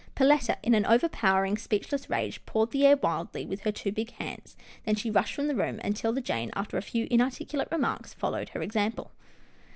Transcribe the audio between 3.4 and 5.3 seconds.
with her two big hands, then she